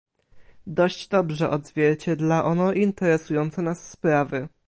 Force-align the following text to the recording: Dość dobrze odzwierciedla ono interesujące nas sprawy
Dość 0.67 1.07
dobrze 1.07 1.49
odzwierciedla 1.49 2.43
ono 2.45 2.73
interesujące 2.73 3.61
nas 3.61 3.89
sprawy 3.89 4.47